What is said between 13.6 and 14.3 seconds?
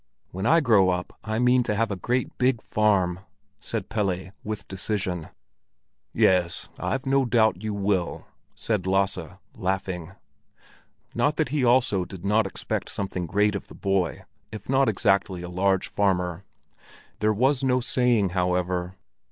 the boy,